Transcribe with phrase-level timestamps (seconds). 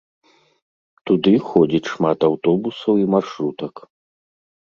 [1.09, 3.75] Туды ходзіць шмат аўтобусаў і маршрутак.